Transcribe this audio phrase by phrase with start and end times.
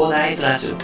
[0.00, 0.76] コーダーイズラジオ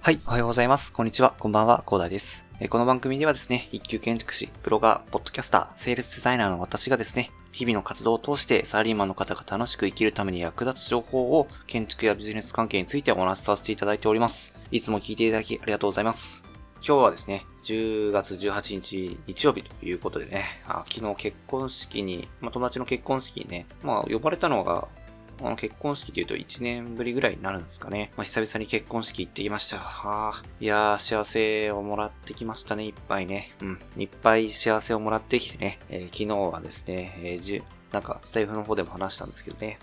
[0.00, 0.94] はい、おはようございます。
[0.94, 1.34] こんにちは。
[1.38, 1.82] こんばんは。
[1.84, 2.46] コーダです。
[2.58, 14.54] えこの番組ではですね、一級建築士、プロガー、ポッドキャスター、セールスデザイナーの私がですね、日々の活動を通してサラリーマンの方が楽しく生きるために役立つ情報を建築やビジネス関係についてお話しさせていただいております。
[14.70, 16.44] いつも聞いていただきありがとうございます。
[16.82, 24.88] 今日はですね、10月18日日曜日ということでね、あ昨日結婚式に、まあ、友達の結婚式にね、まあ呼ばれたのが
[25.42, 28.12] あの結婚式で言うと1年ぶりぐらいになるんですかね。
[28.16, 29.78] まあ、久々に結婚式行ってきました。
[29.78, 33.52] はあ、いやー、幸せをもらってきましたね、いっぱいね。
[33.62, 35.78] うん、いっぱい幸せをもらってきてね。
[35.88, 37.62] えー昨日はですね、えーじゅ
[37.92, 39.78] なんかスタイフの方でも話したんですけどね。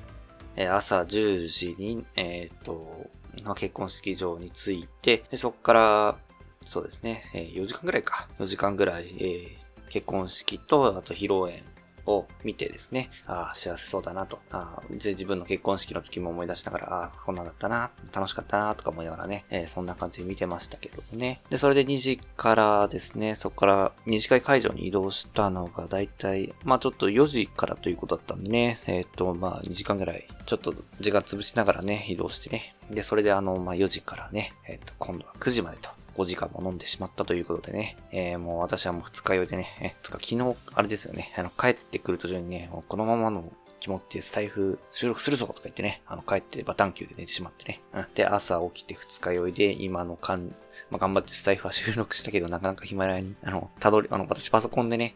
[0.55, 3.09] えー朝10時に、えっと、
[3.43, 6.17] まあ結婚式場に着いて、でそこから、
[6.65, 8.27] そうですね、え4時間ぐらいか。
[8.39, 9.57] 4時間ぐらい、え
[9.89, 11.63] 結婚式と、あと披露宴
[12.07, 14.39] を見てですね、ああ、幸せそうだなと。
[14.51, 21.41] あで自分の結婚式の時も思い出しながら、ああ、こんなんだったな、楽しかったな、とか思いながらね、えーそんな感じで見てましたけどね。
[21.49, 32.75] で、それで2時からですね、そこから二次会会場に移動したのがだいたい、まあちょっと4時からということだったんでね、えーと、まあ2時間ぐらい、ちょっと時間潰しながらね、移動してね。
[32.89, 35.96] で、それであの、まあ4時からね、えーと、今度は9時までと。
[36.17, 47.81] 5時間も飲んでしまったということでね、えー、もう私はもう二日酔いでね、えつか昨日、あれですよね、あの、帰ってくる途中にね、もうこのままの気持ちでスタイフ収録するぞとか言ってね、あの、帰ってバタンキューで寝てしまってね。
[47.93, 48.05] うん。
[48.15, 50.49] で、朝起きて二日酔いで、今の間、
[50.89, 55.15] まあ、頑張ってスタイフは収録したけど、なかなかヒマラヤに、あの、たどり、あの、私パソコンでね、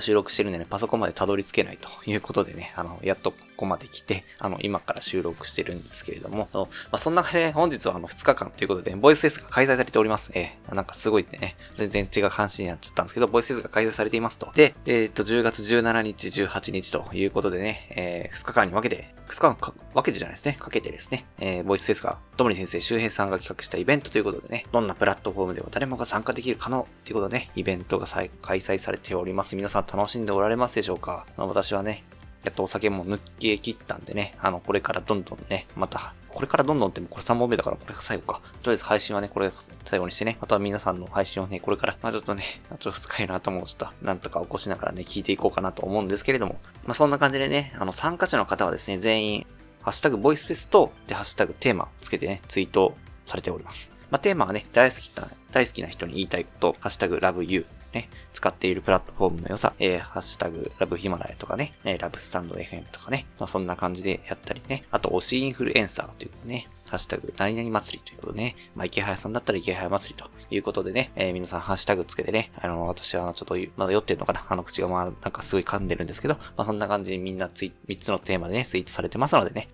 [0.00, 10.32] 収録してるんでね、パソコンまでたどり着けないということでね、あの、やっとここまで来て、あの、今から収録してるんですけれども、まあ、そんな感じで本日はあの、2日間ということで、ボイスフェスが開催されております。
[10.34, 14.50] えーなんかすごいね、全然違う話になっちゃったんですけど、ボイスフェスが開催されていますと。
[14.54, 29.54] で、えーっと、10月17日、18日ということでね、え2日間に分けて、2日間か分けてじゃないですね、かけてですね、えーボイスフェスが、ともり先生、周平さんが企画したイベントということでね、どんなプラットフォームでも誰もが参加できる可能ということでね、イベントが再開催されております。
[29.54, 32.02] 皆さん楽しんでおられますでしょうか、私はね、
[32.44, 38.40] やっとお酒も抜け切ったんでね、あの、これからどんどんね、また、これからどんどんってもこれ3本目だからこれが最後か。
[38.62, 39.54] とりあえず配信はね、これが
[39.84, 49.46] 最後にしてね、あとは皆さんの配信をね、これから、まあちょっとね、あと2日いなと思うちょっと、なんとか起こしながらね、聞いていこうかなと思うんですけれども、まあそんな感じでね、あの、参加者の方はですね、全員、
[49.82, 53.92] ハッシュタグボイスフェスと、で、ハッシュタグテーマつけてね、ツイートされております。
[54.10, 79.68] まあテーマはね、大好きな、大好きな人に言いたいこと、ハッシュタグラブユー、ね、使っているプラットフォームの良さ、えー、ハッシュタグラブヒマラヤとかね、えーラブスタンド FM とかね、まあ、そんな感じでやったりね、あと推しインフルエンサーというね、ハッシュタグ何々祭りということでね、まあ、池早さんだったら池早祭りということでね、えー皆さんハッシュタグつけてね、あの、私はちょっとまだ酔ってるのかなあの口がまあなんかすごい噛んでるんですけど、まあそんな感じでみんなツイ3つのテーマでね、ツイートされてますのでね、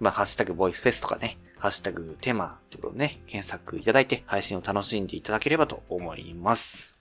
[0.00, 6.97] まあ、ハッシュタグボイスフェスとかね、ハッシュタグテーマということでね、検索いただいて配信を楽しんでいただければと思います。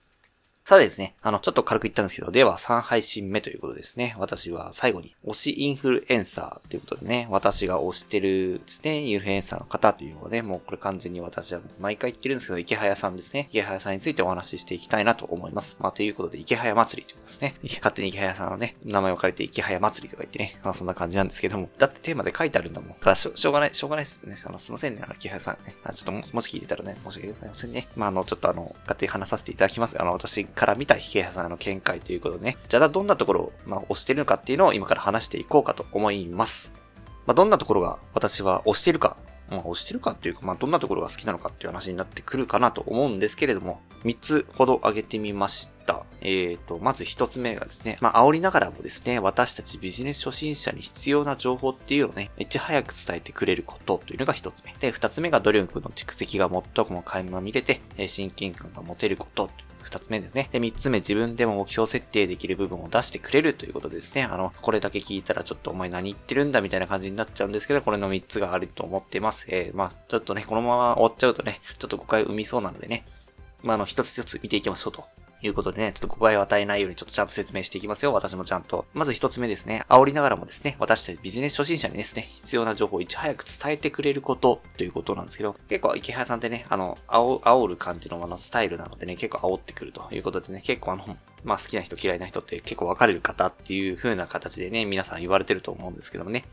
[0.67, 4.17] さあですね、あの、ちょっと軽く言ったんですけど、では3配信目ということですね。
[4.19, 13.47] 私は最後に、推しインフルエンサーということでね、私が推してるですね、インフルエンサーの方というのをね、もうこれ完全に私は毎回言ってるんですけど、池早さんですね。
[13.49, 15.77] 池早さんについてお話ししていきたいなと思います。
[15.79, 17.55] まあ、ということで、池早祭りということですね。
[17.77, 22.89] 勝手に池早さんのね、名前を借りて池早祭りとか言ってね、まあそんな感じなんですけども、だってテーマで書いてあるんだもん。
[22.89, 24.35] だからしょしょうがない、しょうがないですね。
[24.45, 25.77] あの、すいませんね、あの、池早さんね。
[25.85, 27.87] あちょっとももし聞いてたらね、申し訳ございませんね。
[27.95, 29.95] まあ、あの、ちょっとあの、勝手に話させていただきます。
[29.97, 36.73] あの、私から見た池早さんの見解ということでね、じゃあどんなところを、まあ、推してるのかっていうのを今から話していこうかと思います。
[37.25, 39.15] まあ、どんなところが私は推してるか、
[39.49, 46.03] まあ、推してるかっていうか、まあ、どんなところが好きなのかっていう話になってくるかなと思うんですけれども、3つほど挙げてみました。
[46.21, 54.73] えーと、まず1つ目がですね、まあ、煽りながらもですね、私たちビジネス初心者に必要な情報っていうのをね、いち早く伝えてくれることというのが1つ目。
[54.79, 59.49] で、2つ目が努力の蓄積が最も垣間見れて、え親近感が持てること
[59.87, 60.49] 二つ目ですね。
[60.51, 64.23] で、三つ目、自分でも目標設定できる部分を出してくれるということですね。
[64.23, 69.45] あの、これだけ聞いたらちょっとお前何言ってるんだみたいな感じになっちゃうんですけど、これの三つがあると思ってます。
[69.49, 73.05] えー、まあちょっとね、このまま終わっちゃうとね、ちょっと誤解を生みそうなのでね、
[73.63, 75.05] まあ、あの、一つ一つ見ていきましょうと。
[75.41, 78.13] いうことでね、ちょっと誤解を与えないようにちょっとちゃんと説明していきますよ。
[78.13, 78.85] 私もちゃんと。
[78.93, 79.83] まず一つ目ですね。
[79.89, 96.45] 煽りながらもですね、私たちビジネス初心者にですね、必要な情報をいち早く伝えてくれることということなんですけど、結構池原さんってね、あの、煽煽る感じのあのスタイルなのでね、結構煽ってくるということでね、結構あの、まあ好きな人嫌いな人って結構分かれる方っていう風な形でね、皆さん言われてると思うんですけどもね。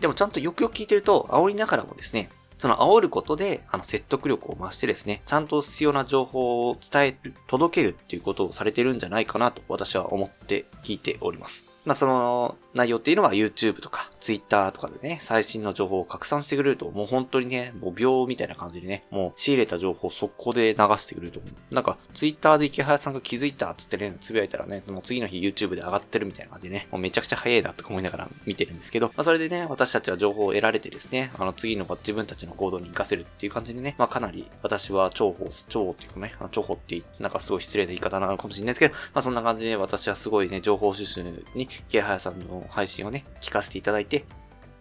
[0.00, 11.69] でもちゃんとよくよく聞いてると、煽りながらもですね、その煽ることで、あの、説得力を増してですね、ちゃんと必要な情報を伝える、届けるっていうことをされてるんじゃないかなと私は思って聞いております。
[11.84, 21.74] まあ、その内容っていうのは YouTube とか Twitter とかでね、最新の情報を拡散してくれると、もう本当にね、もう秒みたいな感じでね、もう仕入れた情報を速攻で流してくれると思う。
[21.74, 41.22] なんか、Twitter で池早さんが気づいたっつってね、つぶやいたらね、もう次の日 YouTube で上がってるみたいな感じでね、もうめちゃくちゃ早いなとか思いながら見てるんですけど、まあ、それでね、私たちは情報を得られてですね、あの次の自分たちの行動に活かせるっていう感じでね、まあかなり私は重宝、重宝っていうかね、重宝ってなんかすごい失礼な言い方なのかもしれないですけど、まあそんな感じで私はすごいね、情報収集
[41.54, 44.24] に池早さんの配信をね、聞かせていただいて、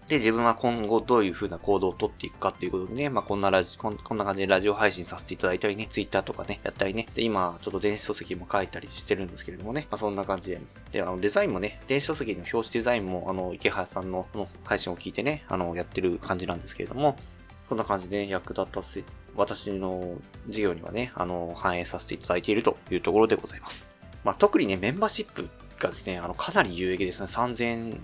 [0.09, 17.15] で、自分は今後どういう風な行動をとっていくかっていうことでね、まあ、こんなラジこん、こんな感じでラジオ配信させていただいたりね、ツイッターとかね、やったりね、で、今、ちょっと電子書籍も書いたりしてるんですけれどもね、まあ、そんな感じで、で、あの、デザインもね、電子書籍の表紙デザインも、あの、池原さんのの配信を聞いてね、あの、やってる感じなんですけれども、
[17.67, 19.03] そんな感じで、ね、役立たせ、
[19.35, 20.15] 私の
[20.47, 23.87] 事業にはね、あの、反映させていただいているというところでございます。
[24.23, 27.27] まあ、特にね、メンバーシップがですね、あの、かなり有益ですね。
[27.27, 27.99] 3000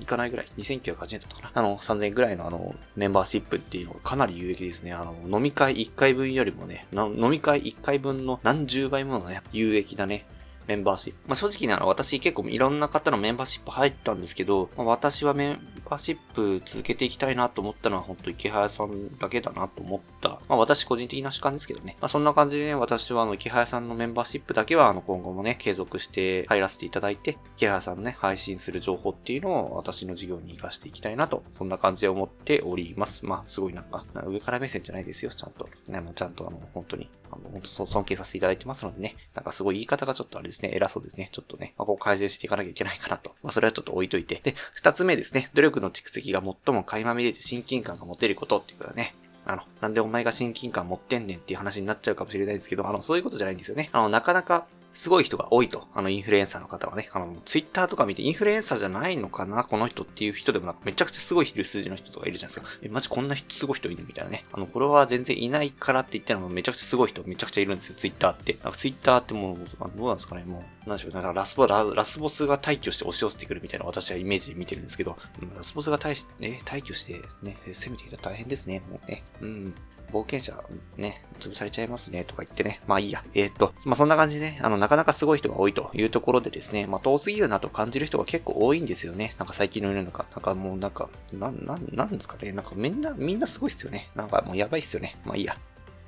[0.00, 1.50] いかないぐらい、2980円だったかな。
[1.54, 4.92] あの、3000円ぐらいのあの、メンバーシップっていうのがかなり有益ですね。
[4.92, 10.26] あの、飲み会1回分よりもね、飲み会1回分の何十倍ものね、有益だね、
[10.66, 11.18] メンバーシップ。
[11.28, 20.40] まあ、正直なの私結構いろんな方のメンバーシップ入ったんですけど、まあ、私はメンバーシップ続けていきたいなと思ったのは本当池早さんだけだなと思った。
[20.48, 21.96] まあ、私個人的な主観ですけどね。
[22.00, 33.26] まあ、そんな感じでね、私はあの池早さんのメンバーシップだけはあの今後もね、継続して入らせていただいて、池早さんのね、配信する情報っていうのを私の事業に活かしていきたいなと、そんな感じで思っております。
[33.26, 35.68] まあ、すごいなんか、上から目線じゃないですよ、ちゃんと。
[35.88, 41.28] ね、もうちゃんとあの、本当に、あの、本当尊敬させていただいてますのでね、なんかすごい言い方がちょっとあれですね、偉そうですね。
[41.32, 43.34] ちょっとね、まあ、こう改善していかなきゃいけないかなと。
[43.42, 44.40] まあ、それはちょっと置いといて。
[44.42, 49.14] で、二つ目ですね、努力の蓄積が最も垣間見れて親近感が持てることっていうことだね。
[49.44, 53.88] あの、なんでお前が親近感持ってんねんっていう話になっちゃうかもしれないですけど、あの、そういうことじゃないんですよね。
[53.92, 55.88] あの、なかなかすごい人が多いと。
[55.94, 57.08] あの、インフルエンサーの方はね。
[57.12, 59.64] あの、ツイッターとか見て、インフルエンサーじゃないのかな？
[59.64, 62.78] この人っていう人でもなく、めちゃくちゃすごいる数字の人とかいるじゃないですか。
[62.82, 64.44] え、マジこんな人、すごい人いるみたいなね。
[64.52, 68.52] あの、これは全然いないからって言ったらめちゃくちゃすごい人めちゃくちゃいるんですよ、ツイッターって。
[68.62, 70.88] なんかツイッターってもう、どうなんですかね、もう。
[70.88, 79.22] なんでしょう、なんかラスボラ、ラスボスが退去して押し寄せてくるみたいな私はイメージで見てるんですけど、うん、ラスボスが退し、ね、退去してね、攻めていたら大変ですね、もうね。
[79.40, 79.74] うん。
[80.12, 80.62] 冒険者
[80.96, 82.80] ね、潰されちゃいますね、とか言ってね。
[82.86, 83.24] まあいいや。
[83.34, 89.34] えー、っと、まあそんな感じでね、あの、なかなかすごい人が多いというところでですね、まあ遠すぎるなと感じる人が結構多いんですよね。
[89.38, 90.24] なんか最近の世の中。
[90.30, 92.52] なんかもうなんか、なん、なん、なんですかね。
[92.52, 94.10] なんかみんな、みんなすごいっすよね。
[94.14, 95.16] なんかもうやばいっすよね。
[95.24, 95.56] まあいいや。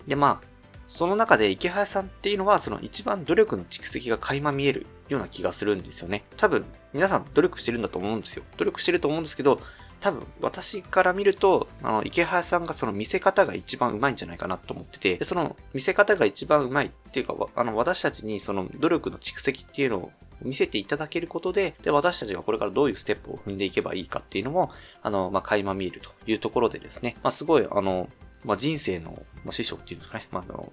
[0.06, 0.54] で、まあ、
[0.86, 6.24] その中で池早さんっていうのは、その一番努力の蓄積が垣間見えるような気がするんですよね。
[6.36, 8.44] 多分、皆さん努力してるんだと思うんですよ。
[8.58, 9.60] 努力してると思うんですけど、
[10.04, 20.12] 多分、私から見ると、あの、池原さんがその見せ方が一番うまいんじゃないかなと思ってて、でその見せ方が一番うまいっていうか、あの、私たちにその努力の蓄積っていうのを
[20.42, 24.70] 見せていただけることで、で、私たちがこれからどういうステップを踏んでいけばいいかっていうのも、
[25.02, 28.10] あの、まあ、垣間見えるというところでですね、まあ、すごい、あの、
[28.44, 30.28] まあ、人生の、まあ、師匠っていうんですかね。
[30.30, 30.72] まあ、あの、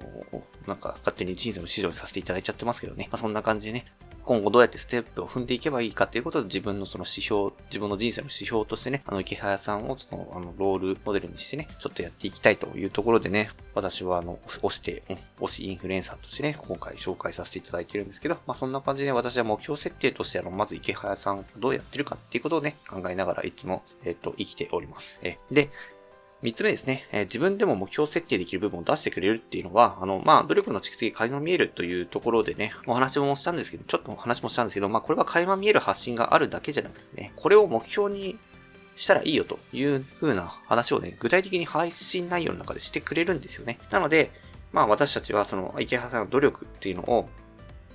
[0.67, 3.07] なんか勝手に人生の師匠にさせていただいちゃってますけどね。
[3.11, 3.85] まあ、そんな感じでね、
[4.23, 25.19] 今後どうやってステップを踏んでいけばいいかっていうことで自分のその指標、自分の人生の指標としてね、あの、池早さんをその、あの、ロールモデルにしてね、ちょっとやっていきたいというところでね、私はあの、押して、うん、押しインフルエンサーとしてね、今回紹介させていただいているんですけど、まあそんな感じで私は目標設定としてあの、まず池早さんどうやってるかっていうことをね、考えながらいつも、えっ、と、生きております。
[25.23, 25.69] え、で、
[26.41, 38.39] 三つ目ですね、えー、自分でも目標設定できる部分を出してくれるっていうのは、あの、まあ、努力の蓄積垣間見えるというところでね、お話もしたんですけど、ちょっとお話もしたんですけど、まあ、これは垣間見える発信があるだけじゃなくてね、これを目標に
[38.95, 43.77] したらいいよという風な話をね、具体的に配信内容の中でしてくれるんですよね。
[43.91, 44.31] なので、
[44.71, 47.29] まあ私たちはその池原さんの努力っていうのを、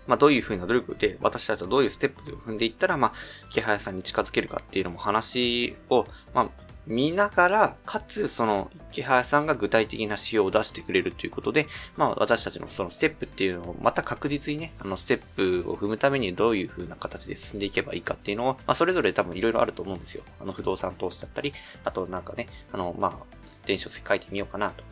[0.07, 3.13] まあどういう風な努力で私たちはどういうステップを踏んでいったら、まあ
[3.51, 11.67] 池原さんに近づけるかっていうのも話を、まあ見ながら、かつ、その、池原さんが具体的な仕様を出してくれるということで、
[11.97, 20.23] まあ、私たちのそのステップっていうのを、また確実にね、あの、ステップを踏むためにどういう風な形で進んでいけばいいかっていうのを、まあ、それぞれ多分いろいろあると思うんですよ。
[20.41, 21.53] あの、不動産投資だったり、
[21.85, 24.85] あとなんかね、あの、まあ、電子書籍書いてみようかなと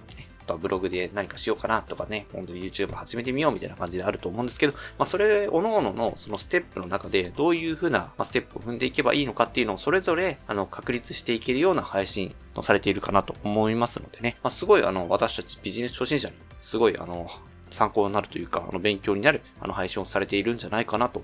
[0.44, 17.28] とはブログで何かしようかなとかね、今度 YouTube 始めてみようみたいな感じであると思うんですけど、まあそれ、各々のそのステップの中でどういう風なステップを踏んでいけばいいのかっていうのをそれぞれあの確立していけるような配信をされているかなと思いますのでね、まあすごいあの私たちビジネス初心者にすごいあの
[17.70, 21.22] 参考になるというか、あの勉強になるあの配信をされているんじゃないかなと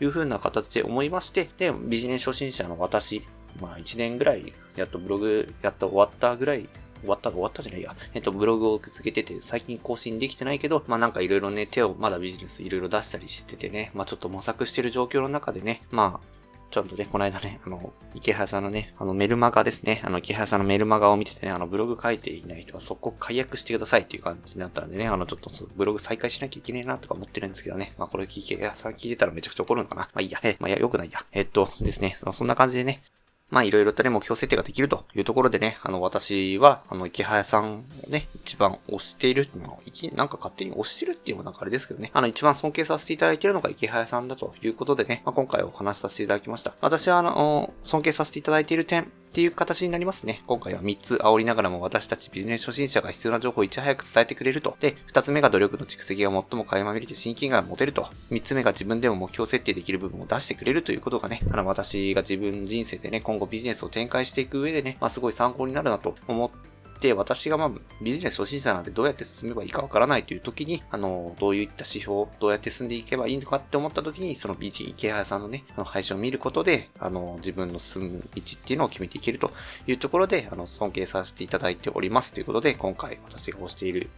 [0.00, 3.22] いう風な形で思いまして、で、ビジネス初心者の私、
[3.60, 6.68] まあ1年ぐらい、やっとブログやっと終わったぐらい
[7.00, 7.94] 終わった終わったじゃないや。
[8.14, 16.38] えっと、ブログを続けてて、最近更新できてないけど、まあなんかいろいろね、手をまだビジネスいろいろ出したりしててね、まあちょっと模索してる状況の中でね、まあ、
[16.70, 20.02] ちょっとね、この間ね、あの、池原さんのね、あのメルマガですね。
[20.04, 27.94] あの、池原さんのメルマガを見ててね、あの、ブログ書いていない人は速攻解約してくださいっていう感じになったんでね、あの、ちょっとブログ再開しなきゃいけねえなとか思ってるんですけどね。
[27.96, 30.02] まあ、これ池原さん聞いてたらめちゃくちゃ怒るのかな。
[30.02, 31.24] まあいいや、え、まあいや、よくないや。
[31.32, 33.02] えっとですね、そそんな感じでね、
[33.50, 46.74] まあいろいろとね、目標設定ができるというところでね、あの、私は、あの、池早さんをね、一番推している、まあ、なんか勝手に推してるっていうのもなんかあれですけどね、あの、一番尊敬させていただいているのが池早さんだということでね、まあ、今回お話しさせていただきました。
[46.82, 50.40] 私は、あの、尊敬させていただいている点っていう形になりますね。
[50.46, 54.76] 今回は3つ煽りながらも私たちビジネス初心者が必要な情報をいち早く伝えてくれると。
[54.80, 58.08] で、2つ目が努力の蓄積が最も垣間見れて親近感が持てると。
[58.30, 66.77] 3つ目が自分でも目標設定できる部分を出してくれるということがね、あの、私が自分人生でね、今後ビジネスを展開していく上でね、まあ、すごい参考になるなと思って、
[67.14, 67.70] 私がまあ、
[68.02, 79.52] ビジネス初心者なんでどうやって進めばいいかわからないという時に、あの、どういった指標、どうやって進んでいけばいいのかって思った時に、その BG 池原さんのね、あの配信を見ることで、あの、自分の進む道っていうのを決めていけると
[79.86, 84.10] いうところで、あの、尊敬させていただいておりますということで、今回私が推している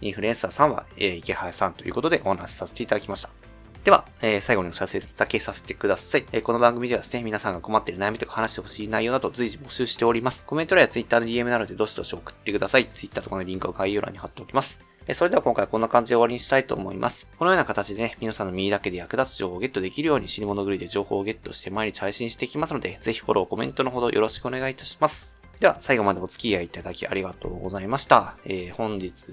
[0.00, 3.39] インフルエンサーさんは、えー、池原さんということでお話しさせていただきました。
[3.84, 6.26] では、えー、最後にお知らせだけさせてください。
[6.32, 10.44] えー、この番組ではですね、皆さんが困っている悩みとか話してほしい内容など随時募集しております。
[10.44, 12.86] コメント欄や Twitter の DM などでどしどし送ってください。
[12.92, 14.82] Twitter とかのリンクを概要欄に貼っておきます。
[15.06, 17.30] え、それでは今回はこんな感じで終わりにしたいと思います。
[17.38, 25.39] このような形でね、皆さんの耳だけで役立つ情報をゲットできるように死に物狂いで情報をゲットして毎日配信していきますので、ぜひフォロー、コメントのほどよろしくお願いいたします。
[25.60, 28.34] では、最後までお付き合いいただきありがとうございました。
[28.46, 29.26] えー、本日、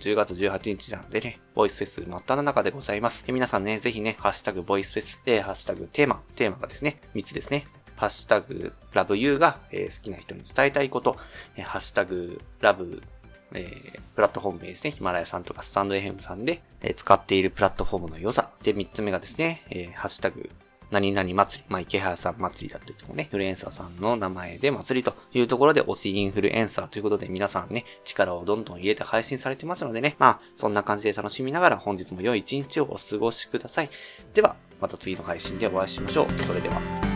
[0.00, 3.24] 10月18日なのでね、ボイスフェス真っ只中でございます。
[3.32, 7.66] 皆さんね、ぜひね、ハッシュタグボイスフェスで、ハッシュタグテーマ、テーマがですね、3つですね。
[7.96, 11.16] ハッシュタグラブユーが、えー、好きな人に伝えたいこと、
[11.56, 13.02] えー、ハッシュタグラブ
[13.54, 14.90] えー、プラットフォーム名ですね。
[14.90, 18.50] ヒマラヤさんとかスタンド FM さんで、えー、使っているプラットフォームの良さ。
[18.62, 20.50] で、3つ目がですね、えー、ハッシュタグ
[20.92, 33.90] 何々祭り、まあ、池原さん祭りだったりとかね、インフルエンサーさんの名前で祭りというところで推しインフルエンサーということで皆さんね、力をどんどん入れて配信されてますのでね、まあ、そんな感じで楽しみながら本日も良い一日をお過ごしください。
[34.34, 36.42] では、また次の配信でお会いしましょう。
[36.42, 37.11] それでは。